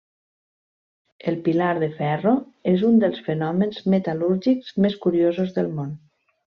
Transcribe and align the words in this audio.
El 1.31 1.37
pilar 1.47 1.67
de 1.83 1.91
ferro 1.99 2.33
és 2.73 2.87
un 2.89 2.99
dels 3.05 3.23
fenòmens 3.31 3.87
metal·lúrgics 3.97 4.77
més 4.89 5.01
curiosos 5.09 5.59
del 5.61 5.75
món. 5.81 5.99